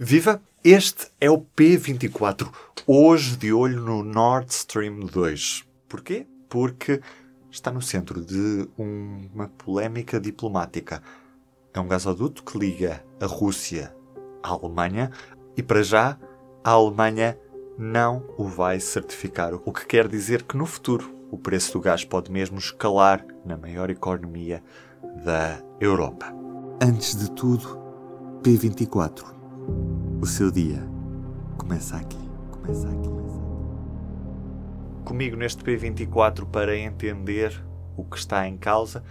[0.00, 0.40] Viva!
[0.62, 2.48] Este é o P24,
[2.86, 5.64] hoje de olho no Nord Stream 2.
[5.88, 6.24] Porquê?
[6.48, 7.00] Porque
[7.50, 11.02] está no centro de uma polémica diplomática.
[11.74, 13.92] É um gasoduto que liga a Rússia
[14.40, 15.10] à Alemanha
[15.56, 16.16] e, para já,
[16.62, 17.36] a Alemanha
[17.76, 22.04] não o vai certificar, o que quer dizer que no futuro o preço do gás
[22.04, 24.62] pode mesmo escalar na maior economia
[25.24, 26.32] da Europa.
[26.80, 27.76] Antes de tudo,
[28.44, 29.37] P24
[30.20, 30.82] o seu dia
[31.56, 32.18] começa aqui,
[32.50, 33.08] começa aqui.
[35.04, 37.64] Comigo neste P24 para entender
[37.96, 39.02] o que está em causa,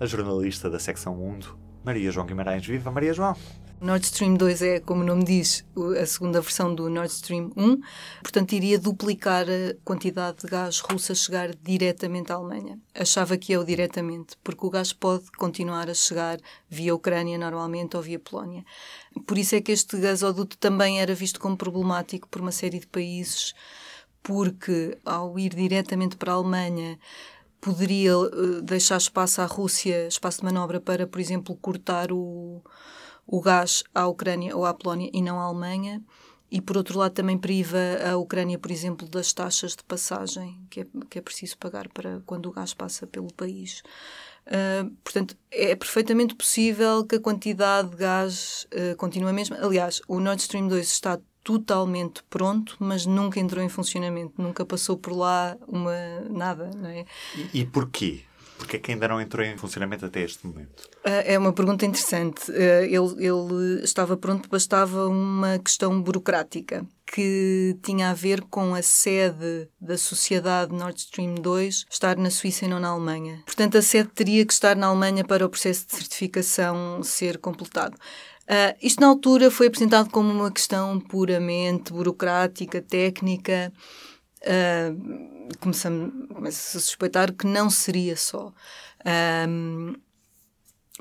[0.00, 2.66] a jornalista da secção Mundo, Maria João Guimarães.
[2.66, 3.36] Viva Maria João!
[3.78, 5.64] Nord Stream 2 é, como o nome diz,
[6.00, 7.80] a segunda versão do Nord Stream 1,
[8.22, 12.80] portanto iria duplicar a quantidade de gás russo a chegar diretamente à Alemanha.
[12.94, 16.38] Achava que é o diretamente, porque o gás pode continuar a chegar
[16.70, 18.64] via Ucrânia normalmente ou via Polónia.
[19.26, 22.86] Por isso é que este gasoduto também era visto como problemático por uma série de
[22.86, 23.54] países,
[24.22, 26.98] porque ao ir diretamente para a Alemanha
[27.60, 32.62] poderia uh, deixar espaço à Rússia, espaço de manobra para, por exemplo, cortar o
[33.26, 36.02] o gás à Ucrânia ou à Polónia e não à Alemanha.
[36.50, 40.82] E, por outro lado, também priva a Ucrânia, por exemplo, das taxas de passagem que
[40.82, 43.82] é, que é preciso pagar para quando o gás passa pelo país.
[44.46, 49.56] Uh, portanto, é perfeitamente possível que a quantidade de gás uh, continue a mesma.
[49.60, 54.96] Aliás, o Nord Stream 2 está totalmente pronto, mas nunca entrou em funcionamento, nunca passou
[54.96, 57.04] por lá uma nada, não é?
[57.52, 58.22] E, e porquê?
[58.58, 60.88] Porque é que ainda não entrou em funcionamento até este momento?
[61.04, 62.50] Ah, é uma pergunta interessante.
[62.50, 68.82] Ah, ele, ele estava pronto, bastava uma questão burocrática que tinha a ver com a
[68.82, 73.42] sede da sociedade Nord Stream 2 estar na Suíça e não na Alemanha.
[73.46, 77.96] Portanto, a sede teria que estar na Alemanha para o processo de certificação ser completado.
[78.46, 83.72] Uh, isto, na altura, foi apresentado como uma questão puramente burocrática, técnica.
[84.42, 88.52] Uh, começamos, começa a suspeitar que não seria só.
[89.48, 89.94] Um,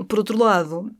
[0.07, 0.91] por outro lado,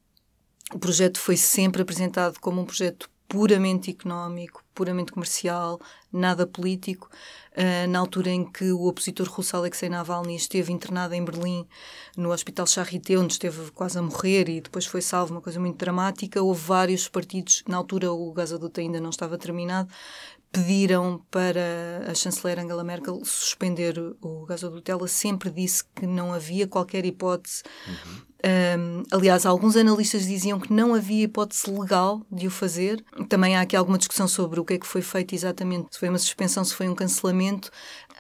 [0.74, 5.80] o projeto foi sempre apresentado como um projeto puramente económico, puramente comercial,
[6.12, 7.10] nada político.
[7.52, 11.66] Uh, na altura em que o opositor russo Alexei Navalny esteve internado em Berlim,
[12.18, 15.78] no Hospital Charité, onde esteve quase a morrer e depois foi salvo, uma coisa muito
[15.78, 19.90] dramática, houve vários partidos, na altura o gasoduto ainda não estava terminado,
[20.52, 24.92] pediram para a chanceler Angela Merkel suspender o gasoduto.
[24.92, 27.64] Ela sempre disse que não havia qualquer hipótese.
[27.88, 28.36] Uhum.
[28.46, 33.04] Um, aliás, alguns analistas diziam que não havia hipótese legal de o fazer.
[33.28, 35.88] Também há aqui alguma discussão sobre o que é que foi feito exatamente.
[35.92, 37.72] Se foi uma suspensão, se foi um cancelamento.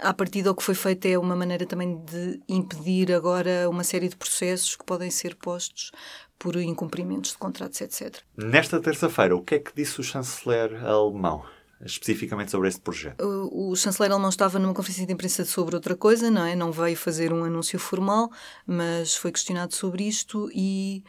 [0.02, 4.09] A partir do que foi feito é uma maneira também de impedir agora uma série
[4.09, 5.91] de processos que podem ser postos
[6.40, 8.18] por incumprimentos de contratos, etc.
[8.35, 11.46] Nesta terça-feira, o que é que disse o chanceler alemão?
[11.85, 13.22] Especificamente sobre este projeto?
[13.23, 16.56] O, o chanceler alemão estava numa conferência de imprensa sobre outra coisa, não é?
[16.56, 18.31] Não veio fazer um anúncio formal,
[18.66, 21.03] mas foi questionado sobre isto e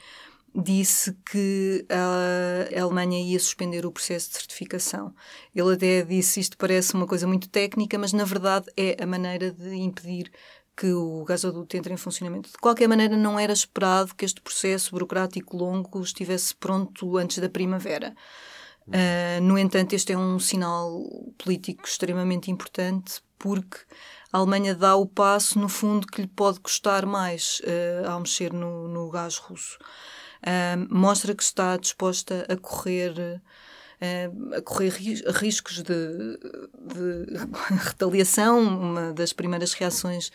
[0.54, 5.14] disse que a Alemanha ia suspender o processo de certificação.
[5.54, 9.50] Ele até disse isto parece uma coisa muito técnica, mas na verdade é a maneira
[9.50, 10.30] de impedir
[10.76, 12.50] que o gasoduto entre em funcionamento.
[12.50, 17.48] De qualquer maneira, não era esperado que este processo burocrático longo estivesse pronto antes da
[17.48, 18.14] primavera.
[18.88, 21.02] Uh, no entanto, este é um sinal
[21.38, 23.78] político extremamente importante porque
[24.32, 28.52] a Alemanha dá o passo, no fundo, que lhe pode custar mais uh, ao mexer
[28.52, 29.78] no, no gás russo.
[30.42, 33.40] Uh, mostra que está disposta a correr.
[34.56, 34.92] a correr
[35.34, 36.38] riscos de,
[36.78, 37.38] de
[37.82, 38.60] retaliação.
[38.60, 40.30] Uma das primeiras reações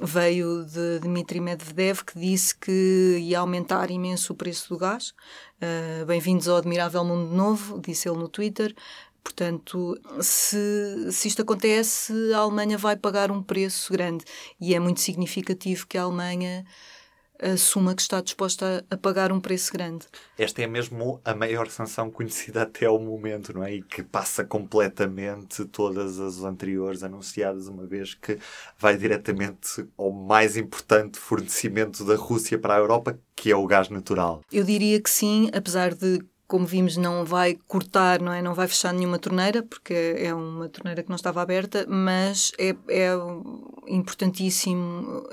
[0.00, 5.14] veio de Dmitry Medvedev, que disse que ia aumentar imenso o preço do gás.
[5.60, 8.74] Uh, Bem-vindos ao admirável mundo novo, disse ele no Twitter.
[9.22, 14.24] Portanto, se, se isto acontece, a Alemanha vai pagar um preço grande.
[14.60, 16.64] E é muito significativo que a Alemanha
[17.42, 20.06] assuma que está disposta a, pagar um preço grande.
[20.36, 23.74] Esta é mesmo a maior sanção conhecida até ao momento, não é?
[23.74, 28.38] E que passa completamente todas as anteriores anunciadas, uma vez que
[28.78, 33.88] vai diretamente ao mais importante fornecimento da Rússia para a Europa, que é o gás
[33.88, 34.42] natural.
[34.52, 38.40] Eu diria que sim, apesar de como vimos, não vai cortar, não é?
[38.40, 42.74] Não vai fechar nenhuma torneira, porque é uma torneira que não estava aberta, mas é,
[42.88, 43.10] é
[43.86, 45.28] importantíssimo,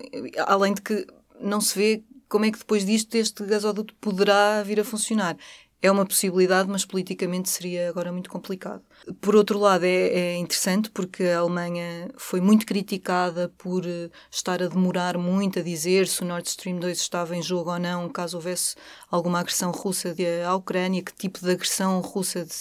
[0.46, 1.08] além de que
[1.40, 5.38] não se vê como é que depois disto este gasoduto poderá vir a funcionar.
[5.82, 8.82] é uma possibilidade, mas politicamente seria agora muito complicado.
[9.22, 14.64] Por outro lado, é, é interessante porque a Alemanha foi muito criticada por eh, estar
[14.64, 18.10] a demorar muito a dizer se o Nord Stream 2 estava em jogo ou não,
[18.10, 18.76] caso houvesse
[19.12, 20.16] alguma agressão russa
[20.48, 22.56] à Ucrânia, que tipo de agressão russa de,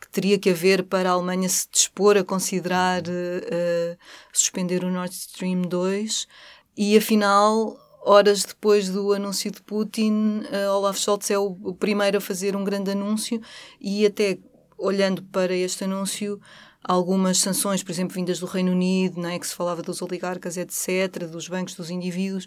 [0.00, 3.98] que teria que haver para a Alemanha se dispor a considerar uh,
[4.32, 6.26] suspender o Nord Stream 2.
[6.74, 12.18] E afinal, horas depois do anúncio de Putin, uh, Olaf Scholz é o, o, primeiro
[12.18, 13.40] a fazer um grande anúncio
[13.80, 14.38] e até
[14.76, 16.40] olhando para este anúncio,
[16.82, 20.56] algumas sanções, por exemplo, vindas do Reino Unido, não é, que se falava dos oligarcas,
[20.56, 22.46] etc., dos bancos, dos indivíduos,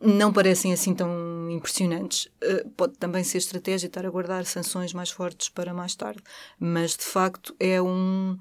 [0.00, 2.26] não parecem assim tão impressionantes.
[2.42, 6.22] Uh, pode também ser estratégia estar a guardar sanções mais fortes para mais tarde,
[6.58, 8.38] mas de facto é um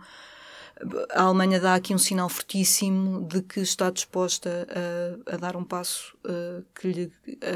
[1.12, 4.68] a Alemanha dá aqui um sinal fortíssimo de que está disposta
[5.28, 7.12] a, a dar um passo uh, que lhe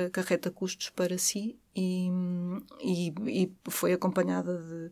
[0.07, 2.09] acarreta custos para si e,
[2.81, 4.91] e, e foi acompanhada de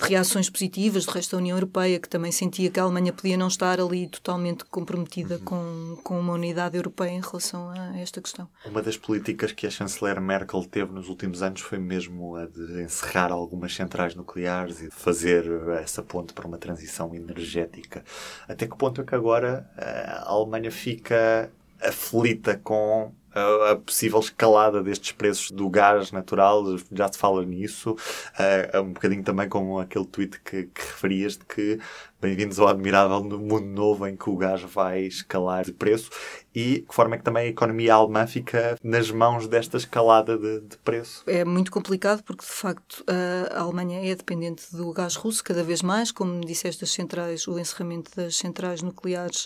[0.00, 3.48] reações positivas do resto da União Europeia, que também sentia que a Alemanha podia não
[3.48, 5.44] estar ali totalmente comprometida uhum.
[5.44, 8.48] com, com uma unidade europeia em relação a esta questão.
[8.64, 12.82] Uma das políticas que a chanceler Merkel teve nos últimos anos foi mesmo a de
[12.82, 15.44] encerrar algumas centrais nucleares e fazer
[15.80, 18.04] essa ponte para uma transição energética.
[18.48, 21.50] Até que ponto é que agora a Alemanha fica
[21.82, 27.92] aflita com a, possível escalada destes preços do gás natural, já se fala nisso.
[27.92, 31.78] Uh, um bocadinho também como aquele tweet que, que referias de que
[32.20, 36.10] Bem-vindos ao admirável mundo novo em que o gás vai escalar de preço
[36.54, 40.60] e que forma é que também a economia alemã fica nas mãos desta escalada de,
[40.60, 41.22] de, preço?
[41.26, 43.02] É muito complicado porque, de facto,
[43.50, 46.12] a Alemanha é dependente do gás russo cada vez mais.
[46.12, 49.44] Como disseste, as centrais, o encerramento das centrais nucleares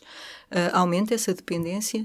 [0.51, 2.05] uh, aumenta essa dependência.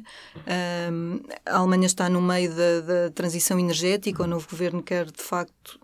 [1.47, 4.21] A Alemanha está no meio da, da transição energética.
[4.21, 5.79] O novo governo quer, de facto,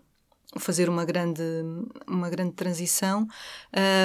[0.58, 1.42] fazer uma grande,
[2.06, 3.26] uma grande transição.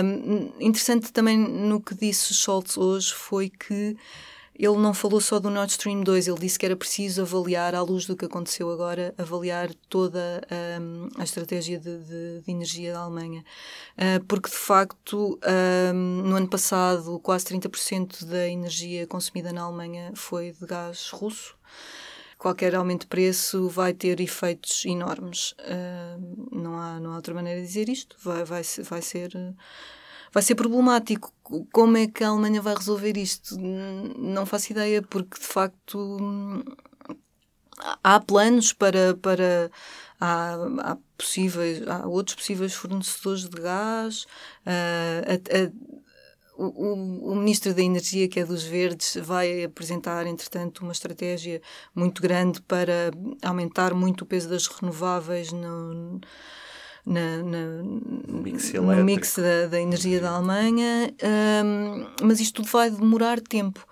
[0.04, 3.96] Um, interessante também no que disse Scholz hoje foi que
[4.62, 7.82] ele não falou só do Nord Stream 2, ele disse que era preciso avaliar, à
[7.82, 10.40] luz do que aconteceu agora, avaliar toda
[10.80, 13.44] um, a estratégia de, de, de, energia da Alemanha.
[13.98, 15.40] Uh, porque, de facto,
[15.96, 21.56] um, no ano passado, quase 30% da energia consumida na Alemanha foi de gás russo
[22.42, 25.54] qualquer aumento de preço vai ter efeitos enormes.
[26.62, 28.16] Não, há, não há outra maneira de dizer isto.
[28.24, 29.32] Vai, vai, vai, ser,
[30.32, 31.34] vai ser problemático.
[31.72, 33.58] Como é que a Alemanha vai resolver isto?
[33.60, 36.18] Não faço ideia, porque de facto
[38.04, 39.16] há planos para.
[39.16, 39.72] para
[40.20, 44.26] há, há possíveis, há outros possíveis fornecedores de gás.
[44.66, 46.02] Uh,
[46.68, 51.62] o, o, Ministro da Energia, que é dos Verdes, vai apresentar, entretanto, uma estratégia
[51.96, 53.12] muito grande para
[53.42, 56.22] aumentar muito o peso das renováveis no,
[57.06, 57.84] na, na,
[58.28, 61.14] mix no mix da, da energia da Alemanha,
[61.66, 63.86] um, mas isto tudo vai demorar tempo.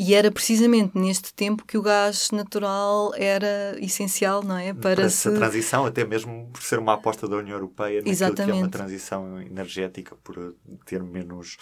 [0.00, 4.72] E era precisamente neste tempo que o gás natural era essencial, não é?
[4.72, 5.36] Para, para essa se...
[5.36, 9.40] transição, até mesmo por ser uma aposta da União Europeia naquilo que é uma transição
[9.40, 10.54] energética, por
[10.86, 11.56] ter menos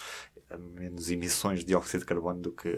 [0.55, 2.69] menos emissões de dióxido de carbono do que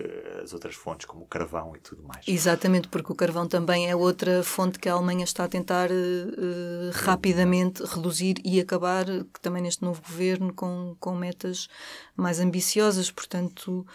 [0.42, 2.28] as outras fontes, como o carvão e tudo mais.
[2.28, 6.90] Exatamente, porque o carvão também é outra fonte que a Alemanha está a tentar uh,
[6.94, 9.06] rapidamente reduzir e acabar,
[9.42, 11.68] também neste novo governo, com, com metas
[12.16, 13.12] mais ambiciosas.
[13.12, 13.86] Portanto,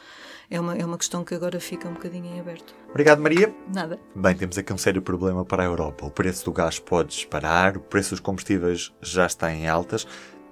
[0.48, 2.74] é uma, é uma questão que agora fica um bocadinho em aberto.
[2.90, 3.54] Obrigado, Maria.
[3.72, 3.98] Nada.
[4.14, 6.06] Bem, temos aqui um sério problema para a Europa.
[6.06, 10.06] O preço do gás pode disparar, o preço dos combustíveis já está em altas.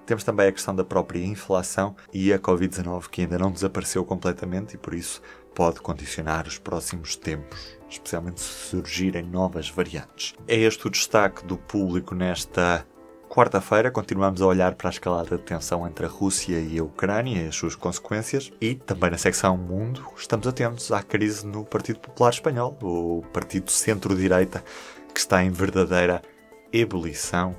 [0.06, 4.74] Temos também a questão da própria inflação e a Covid-19 que ainda não desapareceu completamente
[4.74, 5.22] e por isso
[5.54, 10.34] pode condicionar os próximos tempos, especialmente se surgirem novas variantes.
[10.48, 12.86] É este o destaque do público nesta
[13.32, 13.90] quarta-feira.
[13.90, 17.48] Continuamos a olhar para a escalada de tensão entre a Rússia e a Ucrânia e
[17.48, 18.52] as suas consequências.
[18.60, 23.70] E também na secção Mundo estamos atentos à crise no Partido Popular Espanhol, o partido
[23.70, 24.62] centro-direita
[25.14, 26.20] que está em verdadeira
[26.70, 27.56] ebulição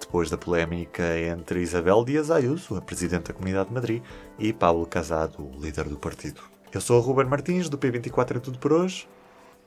[0.00, 4.02] depois da polémica entre Isabel Dias Ayuso, a Presidente da Comunidade de Madrid,
[4.38, 6.40] e Pablo Casado, o líder do partido.
[6.72, 9.06] Eu sou o Ruben Martins, do P24 é tudo por hoje.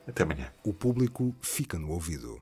[0.06, 0.46] Até amanhã.
[0.64, 2.36] O público fica no ouvido.